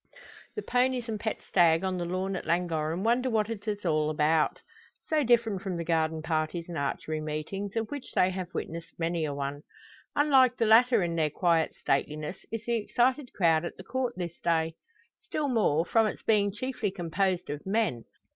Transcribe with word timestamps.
The 0.55 0.63
ponies 0.63 1.07
and 1.09 1.19
pet 1.19 1.41
stag 1.47 1.83
on 1.83 1.99
the 1.99 2.05
lawn 2.05 2.35
at 2.35 2.47
Llangorren 2.47 3.03
wonder 3.03 3.29
what 3.29 3.51
it 3.51 3.67
is 3.67 3.85
all 3.85 4.09
about. 4.09 4.59
So 5.05 5.23
different 5.23 5.61
from 5.61 5.77
the 5.77 5.83
garden 5.83 6.23
parties 6.23 6.67
and 6.67 6.75
archery 6.75 7.21
meetings, 7.21 7.75
of 7.75 7.87
which 7.91 8.13
they 8.13 8.31
have 8.31 8.51
witnessed 8.51 8.97
many 8.97 9.25
a 9.25 9.31
one! 9.35 9.61
Unlike 10.15 10.57
the 10.57 10.65
latter 10.65 11.03
in 11.03 11.15
their 11.15 11.29
quiet 11.29 11.75
stateliness 11.75 12.43
is 12.51 12.65
the 12.65 12.77
excited 12.77 13.31
crowd 13.33 13.63
at 13.63 13.77
the 13.77 13.83
Court 13.83 14.15
this 14.17 14.39
day; 14.39 14.73
still 15.19 15.47
more, 15.49 15.85
from 15.85 16.07
its 16.07 16.23
being 16.23 16.51
chiefly 16.51 16.89
composed 16.89 17.51
of 17.51 17.67
men. 17.67 18.05